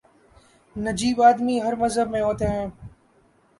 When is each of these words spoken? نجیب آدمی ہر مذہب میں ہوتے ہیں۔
نجیب 0.75 1.21
آدمی 1.21 1.55
ہر 1.61 1.73
مذہب 1.75 2.07
میں 2.11 2.21
ہوتے 2.21 2.45
ہیں۔ 2.47 2.67